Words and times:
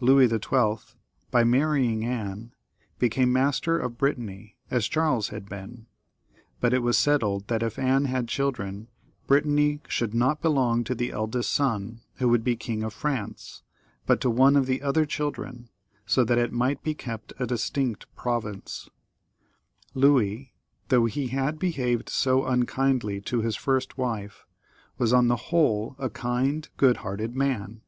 Louis 0.00 0.26
XIL, 0.26 0.80
by 1.30 1.44
marrying 1.44 2.02
Anne, 2.02 2.54
became 2.98 3.30
master 3.30 3.78
of 3.78 3.98
Brit 3.98 4.16
tany, 4.16 4.56
as 4.70 4.88
Charles 4.88 5.28
had 5.28 5.50
been; 5.50 5.84
but 6.62 6.72
it 6.72 6.78
was 6.78 6.96
settled 6.96 7.48
that 7.48 7.62
if 7.62 7.78
Anne 7.78 8.04
XXXIII.] 8.06 8.06
LOUIS 8.06 8.06
XII. 8.06 8.36
281 8.52 8.86
had 8.86 8.86
children 8.86 8.88
Brittany 9.26 9.80
would 10.00 10.14
not 10.14 10.40
belong 10.40 10.82
to 10.82 10.94
the 10.94 11.10
eldest 11.12 11.52
son, 11.52 12.00
who 12.14 12.30
would 12.30 12.42
be 12.42 12.56
King 12.56 12.82
of 12.84 12.94
France, 12.94 13.64
but 14.06 14.18
to 14.22 14.30
one 14.30 14.56
of 14.56 14.64
the 14.64 14.80
other 14.80 15.04
children, 15.04 15.68
so 16.06 16.24
that 16.24 16.38
it 16.38 16.54
might 16.54 16.82
be 16.82 16.94
kept 16.94 17.34
a 17.38 17.46
distinct 17.46 18.06
province 18.16 18.88
by 18.88 19.88
itself. 19.90 19.90
Louis, 19.92 20.54
though 20.88 21.04
he 21.04 21.26
had 21.26 21.58
behaved 21.58 22.08
so 22.08 22.46
unkindly 22.46 23.20
to 23.20 23.42
his 23.42 23.56
first 23.56 23.98
wife, 23.98 24.46
was 24.96 25.12
on 25.12 25.28
the 25.28 25.36
whole 25.52 25.94
a 25.98 26.08
kind, 26.08 26.66
good 26.78 26.96
hearted 27.04 27.36
man. 27.36 27.82